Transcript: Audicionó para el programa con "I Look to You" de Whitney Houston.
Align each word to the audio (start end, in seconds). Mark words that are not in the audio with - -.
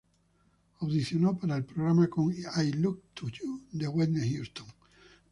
Audicionó 0.79 1.37
para 1.37 1.55
el 1.57 1.63
programa 1.63 2.07
con 2.07 2.31
"I 2.33 2.71
Look 2.71 3.03
to 3.13 3.27
You" 3.29 3.61
de 3.71 3.87
Whitney 3.87 4.33
Houston. 4.35 4.65